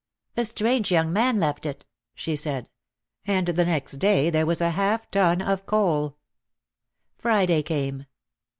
[0.35, 2.67] "A strange young man left it," she said,
[3.27, 6.17] and the next day there was a half ton of coal.
[7.19, 8.07] Friday came.